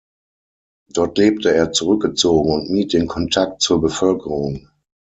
Dort 0.89 1.19
lebte 1.19 1.53
er 1.53 1.73
zurückgezogen 1.73 2.51
und 2.51 2.71
mied 2.71 2.91
den 2.93 3.05
Kontakt 3.07 3.61
zur 3.61 3.81
Bevölkerung. 3.81 4.67